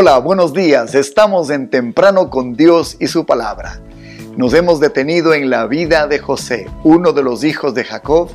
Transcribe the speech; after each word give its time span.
Hola, 0.00 0.18
buenos 0.18 0.52
días. 0.52 0.94
Estamos 0.94 1.50
en 1.50 1.70
Temprano 1.70 2.30
con 2.30 2.54
Dios 2.54 2.96
y 3.00 3.08
su 3.08 3.26
palabra. 3.26 3.80
Nos 4.36 4.54
hemos 4.54 4.78
detenido 4.78 5.34
en 5.34 5.50
la 5.50 5.66
vida 5.66 6.06
de 6.06 6.20
José, 6.20 6.70
uno 6.84 7.12
de 7.12 7.24
los 7.24 7.42
hijos 7.42 7.74
de 7.74 7.82
Jacob, 7.82 8.30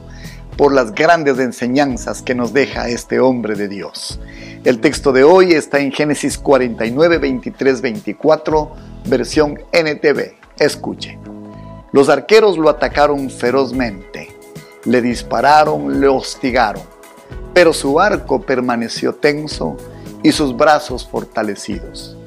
por 0.58 0.74
las 0.74 0.94
grandes 0.94 1.40
enseñanzas 1.40 2.22
que 2.22 2.36
nos 2.36 2.52
deja 2.52 2.90
este 2.90 3.22
hombre 3.22 3.56
de 3.56 3.70
Dios. 3.70 4.20
El 4.66 4.82
texto 4.82 5.14
de 5.14 5.24
hoy 5.24 5.54
está 5.54 5.80
en 5.80 5.94
Génesis 5.94 6.38
49, 6.38 7.18
23, 7.18 7.80
24, 7.80 8.72
versión 9.06 9.58
NTV. 9.72 10.34
Escuche. 10.60 11.18
Los 11.94 12.10
arqueros 12.10 12.58
lo 12.58 12.68
atacaron 12.68 13.30
ferozmente, 13.30 14.36
le 14.84 15.02
dispararon, 15.02 16.02
le 16.02 16.10
hostigaron, 16.10 16.84
pero 17.54 17.72
su 17.72 18.02
arco 18.02 18.42
permaneció 18.42 19.16
tenso 19.16 19.78
y 20.24 20.32
sus 20.32 20.56
brazos 20.56 21.06
fortalecidos 21.06 22.18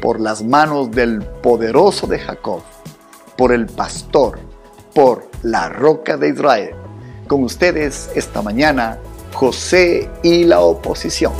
por 0.00 0.20
las 0.20 0.42
manos 0.42 0.90
del 0.90 1.22
poderoso 1.22 2.06
de 2.06 2.18
Jacob 2.18 2.62
por 3.36 3.52
el 3.52 3.66
pastor, 3.66 4.38
por 4.94 5.28
la 5.42 5.68
roca 5.68 6.16
de 6.16 6.30
Israel. 6.30 6.74
Con 7.26 7.44
ustedes 7.44 8.10
esta 8.14 8.42
mañana, 8.42 8.98
José 9.32 10.10
y 10.22 10.44
la 10.44 10.60
oposición. 10.60 11.32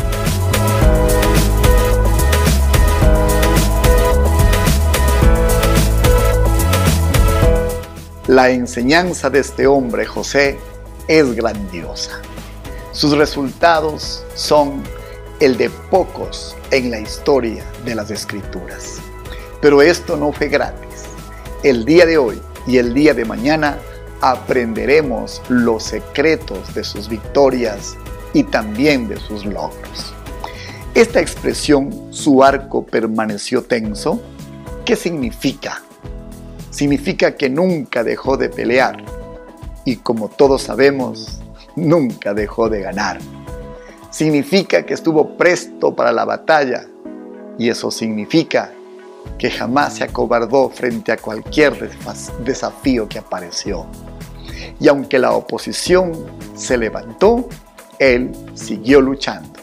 La 8.26 8.50
enseñanza 8.50 9.28
de 9.28 9.40
este 9.40 9.66
hombre, 9.66 10.06
José, 10.06 10.58
es 11.08 11.34
grandiosa. 11.34 12.20
Sus 12.92 13.16
resultados 13.16 14.24
son 14.34 14.82
el 15.42 15.56
de 15.56 15.68
pocos 15.90 16.56
en 16.70 16.90
la 16.90 17.00
historia 17.00 17.64
de 17.84 17.94
las 17.94 18.10
escrituras. 18.10 18.98
Pero 19.60 19.82
esto 19.82 20.16
no 20.16 20.32
fue 20.32 20.48
gratis 20.48 20.92
el 21.62 21.84
día 21.84 22.06
de 22.06 22.18
hoy 22.18 22.40
y 22.66 22.78
el 22.78 22.92
día 22.92 23.14
de 23.14 23.24
mañana 23.24 23.78
aprenderemos 24.20 25.40
los 25.48 25.84
secretos 25.84 26.74
de 26.74 26.82
sus 26.82 27.08
victorias 27.08 27.96
y 28.32 28.42
también 28.44 29.08
de 29.08 29.16
sus 29.16 29.44
logros. 29.44 30.12
Esta 30.94 31.20
expresión, 31.20 32.08
su 32.10 32.42
arco 32.42 32.84
permaneció 32.84 33.62
tenso, 33.62 34.20
¿qué 34.84 34.96
significa? 34.96 35.82
Significa 36.70 37.36
que 37.36 37.48
nunca 37.48 38.02
dejó 38.02 38.36
de 38.36 38.48
pelear 38.48 39.04
y 39.84 39.96
como 39.96 40.28
todos 40.28 40.62
sabemos, 40.62 41.40
nunca 41.76 42.34
dejó 42.34 42.68
de 42.68 42.80
ganar. 42.80 43.20
Significa 44.12 44.84
que 44.84 44.92
estuvo 44.92 45.38
presto 45.38 45.96
para 45.96 46.12
la 46.12 46.26
batalla 46.26 46.84
y 47.58 47.70
eso 47.70 47.90
significa 47.90 48.70
que 49.38 49.50
jamás 49.50 49.94
se 49.94 50.04
acobardó 50.04 50.68
frente 50.68 51.12
a 51.12 51.16
cualquier 51.16 51.90
desafío 52.44 53.08
que 53.08 53.18
apareció. 53.18 53.86
Y 54.78 54.88
aunque 54.88 55.18
la 55.18 55.32
oposición 55.32 56.12
se 56.54 56.76
levantó, 56.76 57.48
él 57.98 58.32
siguió 58.52 59.00
luchando. 59.00 59.58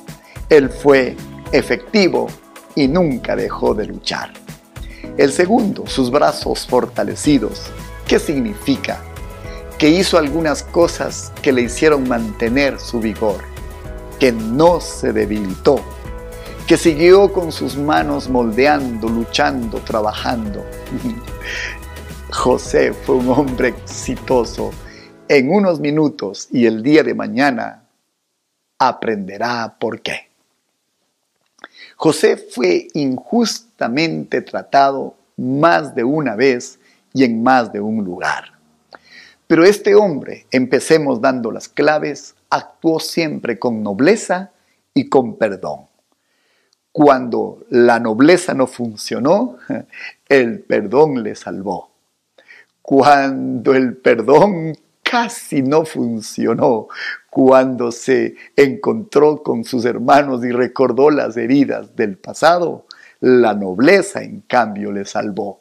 Él 0.50 0.70
fue 0.70 1.16
efectivo 1.52 2.26
y 2.74 2.88
nunca 2.88 3.36
dejó 3.36 3.76
de 3.76 3.86
luchar. 3.86 4.34
El 5.16 5.32
segundo, 5.32 5.86
sus 5.86 6.10
brazos 6.10 6.66
fortalecidos. 6.66 7.70
¿Qué 8.08 8.18
significa? 8.18 9.00
Que 9.78 9.90
hizo 9.90 10.18
algunas 10.18 10.64
cosas 10.64 11.32
que 11.44 11.54
le 11.54 11.62
hicieron 11.62 12.08
mantener 12.10 12.80
su 12.80 13.00
vigor, 13.00 13.44
que 14.20 14.32
no 14.32 14.82
se 14.82 15.14
debilitó, 15.14 15.80
que 16.68 16.78
siguió 16.78 17.32
con 17.32 17.52
sus 17.52 17.78
manos 17.78 18.30
moldeando, 18.30 19.08
luchando, 19.08 19.80
trabajando. 19.80 20.66
José 22.32 22.94
fue 22.94 23.16
un 23.16 23.30
hombre 23.30 23.70
exitoso. 23.70 24.72
En 25.28 25.52
unos 25.52 25.80
minutos 25.80 26.48
y 26.52 26.66
el 26.66 26.84
día 26.84 27.04
de 27.04 27.14
mañana 27.14 27.84
aprenderá 28.78 29.76
por 29.80 30.02
qué. 30.02 30.30
José 31.96 32.38
fue 32.38 32.88
injustamente 32.94 34.42
tratado 34.42 35.16
más 35.38 35.94
de 35.96 36.04
una 36.04 36.36
vez 36.36 36.80
y 37.14 37.24
en 37.24 37.44
más 37.44 37.72
de 37.72 37.80
un 37.80 38.04
lugar. 38.04 38.59
Pero 39.50 39.64
este 39.64 39.96
hombre, 39.96 40.46
empecemos 40.52 41.22
dando 41.22 41.52
las 41.52 41.68
claves, 41.68 42.36
actuó 42.52 43.00
siempre 43.00 43.58
con 43.58 43.82
nobleza 43.82 44.52
y 44.94 45.10
con 45.10 45.38
perdón. 45.38 45.88
Cuando 46.92 47.66
la 47.72 48.00
nobleza 48.00 48.54
no 48.54 48.68
funcionó, 48.68 49.58
el 50.30 50.60
perdón 50.60 51.24
le 51.24 51.34
salvó. 51.34 51.90
Cuando 52.84 53.74
el 53.74 53.98
perdón 53.98 54.78
casi 55.02 55.64
no 55.64 55.84
funcionó, 55.84 56.88
cuando 57.32 57.92
se 57.92 58.36
encontró 58.56 59.42
con 59.42 59.64
sus 59.64 59.84
hermanos 59.84 60.46
y 60.46 60.52
recordó 60.52 61.10
las 61.10 61.38
heridas 61.38 61.96
del 61.96 62.20
pasado, 62.20 62.86
la 63.20 63.56
nobleza 63.56 64.22
en 64.22 64.42
cambio 64.42 64.92
le 64.92 65.06
salvó. 65.06 65.60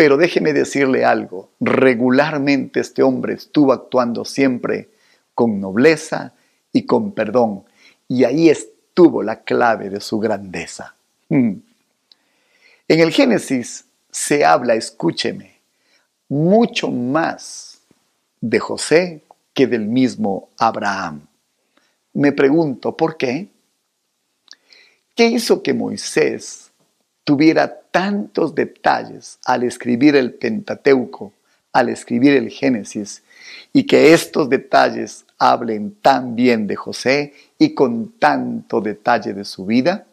Pero 0.00 0.16
déjeme 0.16 0.54
decirle 0.54 1.04
algo, 1.04 1.50
regularmente 1.60 2.80
este 2.80 3.02
hombre 3.02 3.34
estuvo 3.34 3.70
actuando 3.70 4.24
siempre 4.24 4.88
con 5.34 5.60
nobleza 5.60 6.32
y 6.72 6.86
con 6.86 7.12
perdón. 7.12 7.64
Y 8.08 8.24
ahí 8.24 8.48
está 8.48 8.80
tuvo 8.94 9.22
la 9.22 9.42
clave 9.42 9.90
de 9.90 10.00
su 10.00 10.18
grandeza. 10.18 10.94
Mm. 11.28 11.52
En 12.88 13.00
el 13.00 13.12
Génesis 13.12 13.84
se 14.10 14.42
habla, 14.42 14.74
escúcheme, 14.74 15.54
mucho 16.28 16.90
más 16.90 17.80
de 18.40 18.58
José 18.58 19.22
que 19.54 19.66
del 19.66 19.86
mismo 19.86 20.48
Abraham. 20.58 21.26
Me 22.12 22.32
pregunto, 22.32 22.96
¿por 22.96 23.16
qué? 23.16 23.48
¿Qué 25.14 25.26
hizo 25.26 25.62
que 25.62 25.74
Moisés 25.74 26.69
tuviera 27.30 27.82
tantos 27.92 28.56
detalles 28.56 29.38
al 29.44 29.62
escribir 29.62 30.16
el 30.16 30.34
Pentateuco, 30.34 31.32
al 31.72 31.88
escribir 31.88 32.34
el 32.34 32.50
Génesis, 32.50 33.22
y 33.72 33.86
que 33.86 34.12
estos 34.12 34.50
detalles 34.50 35.24
hablen 35.38 35.94
tan 36.02 36.34
bien 36.34 36.66
de 36.66 36.74
José 36.74 37.32
y 37.56 37.72
con 37.72 38.18
tanto 38.18 38.80
detalle 38.80 39.32
de 39.32 39.44
su 39.44 39.64
vida? 39.64 40.08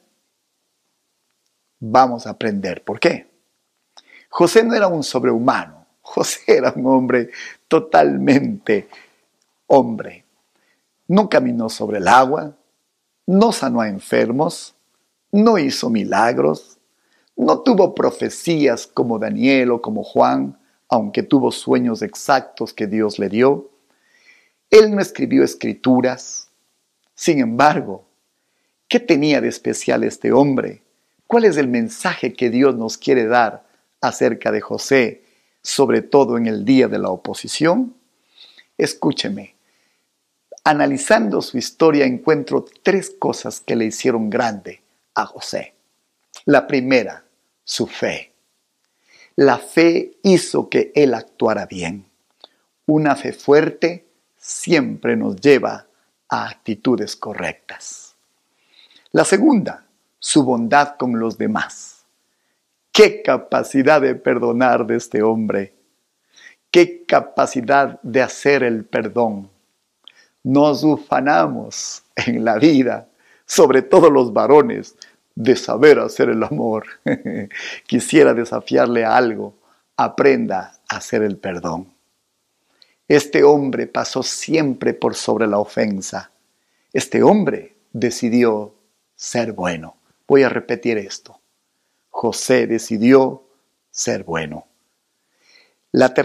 Vamos 1.80 2.28
a 2.28 2.30
aprender 2.30 2.84
por 2.84 3.00
qué. 3.00 3.26
José 4.30 4.64
no 4.64 4.76
era 4.76 4.86
un 4.86 5.02
sobrehumano, 5.02 5.88
José 6.02 6.42
era 6.46 6.72
un 6.76 6.86
hombre 6.86 7.32
totalmente 7.68 8.90
hombre. 9.66 10.24
No 11.08 11.28
caminó 11.28 11.68
sobre 11.68 11.98
el 11.98 12.08
agua, 12.08 12.54
no 13.26 13.52
sanó 13.52 13.82
a 13.82 13.90
enfermos, 13.90 14.76
no 15.32 15.58
hizo 15.58 15.90
milagros, 15.90 16.77
no 17.38 17.60
tuvo 17.60 17.94
profecías 17.94 18.88
como 18.88 19.20
Daniel 19.20 19.72
o 19.72 19.82
como 19.82 20.04
Juan, 20.04 20.58
aunque 20.90 21.22
tuvo 21.22 21.52
sueños 21.52 22.02
exactos 22.02 22.74
que 22.74 22.88
Dios 22.88 23.20
le 23.20 23.30
dio. 23.30 23.70
Él 24.72 24.94
no 24.94 25.02
escribió 25.02 25.44
escrituras. 25.44 26.50
Sin 27.14 27.40
embargo, 27.40 28.06
¿qué 28.88 29.00
tenía 29.00 29.40
de 29.40 29.50
especial 29.50 30.04
este 30.04 30.32
hombre? 30.32 30.82
¿Cuál 31.28 31.46
es 31.46 31.58
el 31.58 31.68
mensaje 31.68 32.34
que 32.34 32.50
Dios 32.50 32.76
nos 32.76 32.98
quiere 32.98 33.28
dar 33.28 33.66
acerca 34.02 34.52
de 34.52 34.62
José, 34.62 35.24
sobre 35.62 36.02
todo 36.02 36.38
en 36.38 36.48
el 36.48 36.66
día 36.66 36.88
de 36.88 37.00
la 37.00 37.10
oposición? 37.10 37.96
Escúcheme. 38.78 39.56
Analizando 40.64 41.42
su 41.42 41.58
historia 41.58 42.06
encuentro 42.06 42.66
tres 42.82 43.12
cosas 43.12 43.62
que 43.62 43.76
le 43.76 43.86
hicieron 43.86 44.30
grande 44.30 44.82
a 45.14 45.26
José. 45.26 45.76
La 46.46 46.68
primera, 46.68 47.27
su 47.68 47.86
fe. 47.86 48.32
La 49.36 49.58
fe 49.58 50.18
hizo 50.24 50.70
que 50.70 50.94
él 50.96 51.14
actuara 51.14 51.66
bien. 51.66 52.06
Una 52.86 53.16
fe 53.16 53.34
fuerte 53.34 54.08
siempre 54.38 55.18
nos 55.18 55.36
lleva 55.36 55.86
a 56.30 56.48
actitudes 56.48 57.18
correctas. 57.18 58.16
La 59.12 59.26
segunda, 59.26 59.86
su 60.18 60.46
bondad 60.46 60.96
con 60.98 61.20
los 61.20 61.38
demás. 61.38 62.06
Qué 62.94 63.22
capacidad 63.22 64.02
de 64.02 64.16
perdonar 64.16 64.88
de 64.88 64.96
este 64.96 65.22
hombre. 65.22 65.76
Qué 66.72 67.06
capacidad 67.06 68.00
de 68.02 68.22
hacer 68.22 68.64
el 68.64 68.86
perdón. 68.86 69.52
Nos 70.42 70.86
ufanamos 70.86 72.04
en 72.16 72.46
la 72.46 72.58
vida, 72.58 73.10
sobre 73.46 73.82
todo 73.82 74.10
los 74.10 74.32
varones, 74.32 74.96
de 75.38 75.56
saber 75.56 76.00
hacer 76.00 76.30
el 76.30 76.42
amor. 76.44 76.88
Quisiera 77.86 78.34
desafiarle 78.34 79.06
a 79.06 79.16
algo. 79.16 79.54
Aprenda 79.96 80.80
a 80.90 80.98
hacer 80.98 81.22
el 81.22 81.38
perdón. 81.38 81.94
Este 83.08 83.44
hombre 83.44 83.86
pasó 83.86 84.24
siempre 84.24 84.96
por 84.96 85.14
sobre 85.14 85.46
la 85.46 85.60
ofensa. 85.60 86.32
Este 86.92 87.22
hombre 87.22 87.76
decidió 87.94 88.74
ser 89.16 89.54
bueno. 89.54 89.98
Voy 90.28 90.42
a 90.42 90.50
repetir 90.50 90.98
esto. 90.98 91.40
José 92.10 92.66
decidió 92.66 93.44
ser 93.92 94.24
bueno. 94.24 94.66
La, 95.92 96.16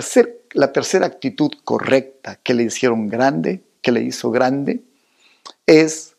la 0.55 0.73
tercera 0.73 1.07
actitud 1.07 1.51
correcta 1.65 2.37
que 2.43 2.55
le 2.55 2.63
hicieron 2.63 3.09
grande, 3.09 3.63
que 3.83 3.93
le 3.93 4.03
hizo 4.03 4.31
grande, 4.31 4.83
es 5.67 6.12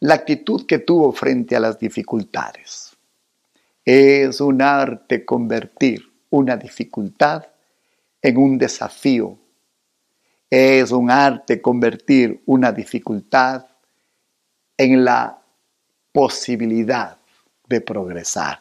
la 0.00 0.14
actitud 0.14 0.66
que 0.66 0.78
tuvo 0.78 1.12
frente 1.12 1.56
a 1.56 1.60
las 1.60 1.78
dificultades. 1.78 2.96
Es 3.84 4.40
un 4.40 4.60
arte 4.60 5.24
convertir 5.24 6.02
una 6.30 6.56
dificultad 6.56 7.46
en 8.20 8.36
un 8.36 8.58
desafío. 8.58 9.38
Es 10.50 10.90
un 10.90 11.10
arte 11.10 11.62
convertir 11.62 12.42
una 12.46 12.72
dificultad 12.72 13.66
en 14.76 15.04
la 15.04 15.40
posibilidad 16.12 17.16
de 17.68 17.80
progresar. 17.80 18.60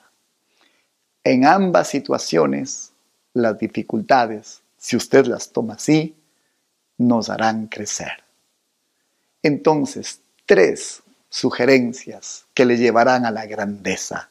En 1.24 1.46
ambas 1.46 1.90
situaciones, 1.90 2.92
las 3.34 3.58
dificultades, 3.58 4.62
si 4.78 4.96
usted 4.96 5.26
las 5.26 5.52
toma 5.52 5.74
así, 5.74 6.16
nos 6.98 7.30
harán 7.30 7.68
crecer. 7.68 8.24
Entonces, 9.42 10.22
tres 10.46 11.04
sugerencias 11.36 12.46
que 12.54 12.64
le 12.64 12.78
llevarán 12.78 13.26
a 13.26 13.32
la 13.32 13.46
grandeza. 13.46 14.30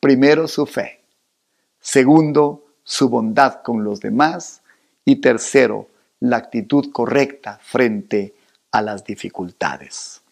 Primero, 0.00 0.48
su 0.48 0.64
fe. 0.64 1.02
Segundo, 1.78 2.64
su 2.84 3.10
bondad 3.10 3.60
con 3.62 3.84
los 3.84 4.00
demás. 4.00 4.62
Y 5.04 5.16
tercero, 5.16 5.88
la 6.20 6.38
actitud 6.38 6.90
correcta 6.90 7.60
frente 7.62 8.34
a 8.70 8.80
las 8.80 9.04
dificultades. 9.04 10.22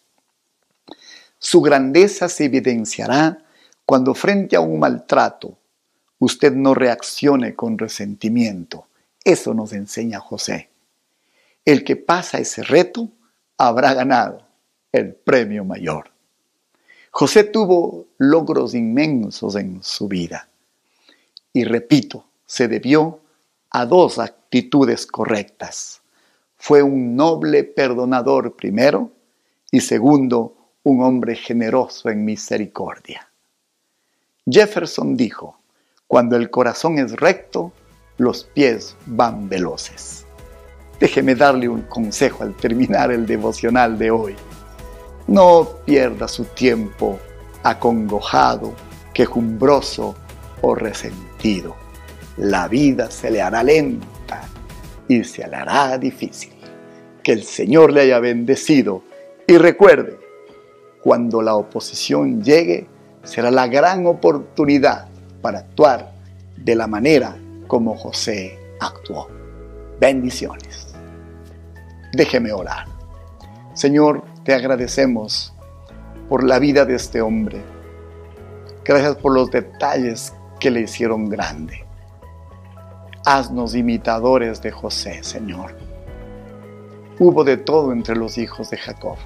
Su 1.37 1.61
grandeza 1.61 2.29
se 2.29 2.45
evidenciará 2.45 3.43
cuando 3.85 4.15
frente 4.15 4.55
a 4.55 4.61
un 4.61 4.79
maltrato 4.79 5.55
usted 6.17 6.53
no 6.53 6.73
reaccione 6.73 7.53
con 7.53 7.77
resentimiento. 7.77 8.87
Eso 9.23 9.53
nos 9.53 9.71
enseña 9.71 10.19
José. 10.19 10.71
El 11.63 11.83
que 11.83 11.95
pasa 11.95 12.39
ese 12.39 12.63
reto 12.63 13.09
habrá 13.55 13.93
ganado 13.93 14.44
el 14.95 15.13
premio 15.13 15.65
mayor. 15.65 16.09
José 17.11 17.45
tuvo 17.45 18.07
logros 18.17 18.73
inmensos 18.73 19.55
en 19.55 19.81
su 19.81 20.07
vida. 20.07 20.49
Y 21.53 21.63
repito, 21.63 22.25
se 22.45 22.67
debió 22.67 23.19
a 23.69 23.85
dos 23.85 24.19
actitudes 24.19 25.05
correctas. 25.05 26.01
Fue 26.57 26.81
un 26.81 27.15
noble 27.15 27.63
perdonador 27.63 28.55
primero 28.55 29.11
y 29.71 29.81
segundo, 29.81 30.55
un 30.83 31.01
hombre 31.01 31.35
generoso 31.35 32.09
en 32.09 32.23
misericordia. 32.23 33.27
Jefferson 34.45 35.17
dijo, 35.17 35.57
cuando 36.07 36.35
el 36.35 36.49
corazón 36.49 36.99
es 36.99 37.13
recto, 37.13 37.71
los 38.17 38.43
pies 38.43 38.95
van 39.05 39.49
veloces. 39.49 40.25
Déjeme 40.99 41.35
darle 41.35 41.67
un 41.67 41.81
consejo 41.81 42.43
al 42.43 42.55
terminar 42.55 43.11
el 43.11 43.25
devocional 43.25 43.97
de 43.97 44.11
hoy. 44.11 44.35
No 45.27 45.67
pierda 45.85 46.27
su 46.27 46.45
tiempo 46.45 47.19
acongojado, 47.63 48.73
quejumbroso 49.13 50.15
o 50.61 50.75
resentido. 50.75 51.75
La 52.37 52.67
vida 52.67 53.09
se 53.09 53.31
le 53.31 53.41
hará 53.41 53.63
lenta 53.63 54.43
y 55.07 55.23
se 55.23 55.47
le 55.47 55.55
hará 55.55 55.97
difícil. 55.97 56.53
Que 57.23 57.31
el 57.31 57.43
Señor 57.43 57.91
le 57.91 58.01
haya 58.01 58.19
bendecido 58.19 59.01
y 59.47 59.57
recuerde, 59.57 60.19
cuando 61.01 61.41
la 61.41 61.55
oposición 61.55 62.43
llegue, 62.43 62.87
será 63.23 63.51
la 63.51 63.67
gran 63.67 64.05
oportunidad 64.05 65.07
para 65.41 65.59
actuar 65.59 66.11
de 66.57 66.75
la 66.75 66.87
manera 66.87 67.35
como 67.67 67.95
José 67.95 68.57
actuó. 68.79 69.27
Bendiciones. 69.99 70.93
Déjeme 72.13 72.51
orar. 72.51 72.85
Señor, 73.73 74.23
te 74.45 74.53
agradecemos 74.53 75.55
por 76.29 76.43
la 76.43 76.59
vida 76.59 76.85
de 76.85 76.93
este 76.93 77.19
hombre. 77.19 77.63
Gracias 78.85 79.15
por 79.15 79.33
los 79.33 79.49
detalles 79.49 80.35
que 80.59 80.69
le 80.69 80.81
hicieron 80.81 81.27
grande. 81.27 81.83
Haznos 83.25 83.73
imitadores 83.73 84.61
de 84.61 84.69
José, 84.69 85.23
Señor. 85.23 85.75
Hubo 87.17 87.43
de 87.43 87.57
todo 87.57 87.91
entre 87.91 88.15
los 88.15 88.37
hijos 88.37 88.69
de 88.69 88.77
Jacob. 88.77 89.17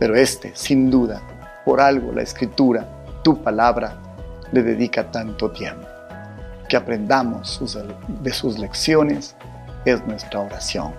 Pero 0.00 0.16
este, 0.16 0.50
sin 0.56 0.90
duda, 0.90 1.22
por 1.64 1.80
algo 1.80 2.10
la 2.10 2.22
escritura, 2.22 3.04
tu 3.22 3.40
palabra, 3.40 4.02
le 4.50 4.64
dedica 4.64 5.12
tanto 5.12 5.52
tiempo. 5.52 5.86
Que 6.68 6.76
aprendamos 6.76 7.60
de 8.20 8.32
sus 8.32 8.58
lecciones 8.58 9.36
es 9.84 10.04
nuestra 10.08 10.40
oración. 10.40 10.92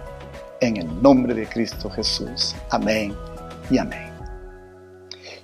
En 0.62 0.78
el 0.78 1.02
nombre 1.02 1.34
de 1.34 1.48
Cristo 1.48 1.90
Jesús. 1.90 2.56
Amén 2.70 3.14
y 3.70 3.78
amén. 3.78 4.12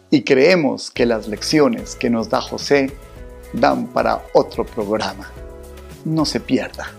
Y 0.10 0.24
creemos 0.24 0.90
que 0.90 1.06
las 1.06 1.28
lecciones 1.28 1.96
que 1.96 2.10
nos 2.10 2.30
da 2.30 2.42
José 2.42 2.92
dan 3.54 3.88
para 3.88 4.24
otro 4.34 4.66
programa. 4.66 5.30
No 6.06 6.26
se 6.26 6.40
pierda. 6.40 6.92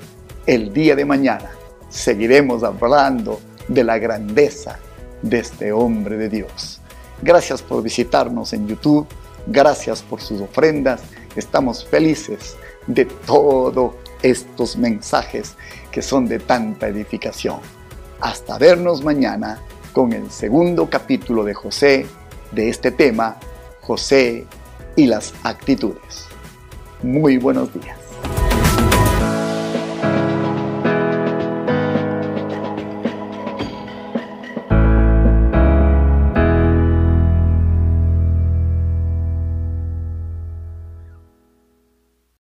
El 0.47 0.73
día 0.73 0.95
de 0.95 1.05
mañana 1.05 1.51
seguiremos 1.89 2.63
hablando 2.63 3.41
de 3.69 3.85
la 3.85 3.99
grandeza 3.99 4.79
de 5.23 5.39
este 5.39 5.73
hombre 5.73 6.17
de 6.17 6.29
Dios. 6.29 6.81
Gracias 7.23 7.63
por 7.63 7.83
visitarnos 7.83 8.53
en 8.53 8.67
YouTube, 8.67 9.07
gracias 9.47 10.03
por 10.03 10.21
sus 10.21 10.41
ofrendas, 10.41 11.03
estamos 11.37 11.85
felices 11.85 12.57
de 12.87 13.05
todos 13.05 13.95
estos 14.23 14.77
mensajes 14.77 15.55
que 15.91 16.03
son 16.03 16.27
de 16.27 16.39
tanta 16.39 16.89
edificación. 16.89 17.61
Hasta 18.21 18.59
vernos 18.59 19.03
mañana 19.03 19.59
con 19.93 20.13
el 20.13 20.31
segundo 20.31 20.91
capítulo 20.91 21.43
de 21.45 21.55
José 21.55 22.07
de 22.53 22.69
este 22.69 22.91
tema, 22.91 23.37
José 23.81 24.47
y 24.95 25.07
las 25.07 25.33
actitudes. 25.43 26.27
Muy 27.03 27.39
buenos 27.39 27.73
días. 27.73 28.10